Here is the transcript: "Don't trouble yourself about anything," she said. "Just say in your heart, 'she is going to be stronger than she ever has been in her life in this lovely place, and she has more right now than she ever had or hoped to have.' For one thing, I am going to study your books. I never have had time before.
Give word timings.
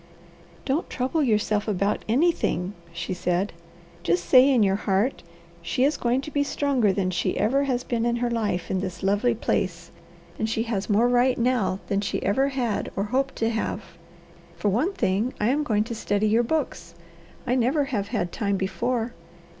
"Don't 0.65 0.89
trouble 0.89 1.21
yourself 1.21 1.67
about 1.67 2.03
anything," 2.09 2.73
she 2.91 3.13
said. 3.13 3.53
"Just 4.01 4.25
say 4.25 4.49
in 4.49 4.63
your 4.63 4.75
heart, 4.77 5.21
'she 5.61 5.83
is 5.83 5.95
going 5.95 6.21
to 6.21 6.31
be 6.31 6.43
stronger 6.43 6.91
than 6.91 7.11
she 7.11 7.37
ever 7.37 7.65
has 7.65 7.83
been 7.83 8.03
in 8.03 8.15
her 8.15 8.31
life 8.31 8.71
in 8.71 8.79
this 8.79 9.03
lovely 9.03 9.35
place, 9.35 9.91
and 10.39 10.49
she 10.49 10.63
has 10.63 10.89
more 10.89 11.07
right 11.07 11.37
now 11.37 11.81
than 11.85 12.01
she 12.01 12.19
ever 12.23 12.47
had 12.47 12.89
or 12.95 13.03
hoped 13.13 13.35
to 13.35 13.49
have.' 13.51 13.95
For 14.57 14.69
one 14.69 14.93
thing, 14.93 15.35
I 15.39 15.49
am 15.49 15.61
going 15.61 15.83
to 15.83 15.93
study 15.93 16.27
your 16.27 16.41
books. 16.41 16.95
I 17.45 17.53
never 17.53 17.83
have 17.93 18.07
had 18.07 18.31
time 18.31 18.57
before. 18.57 19.13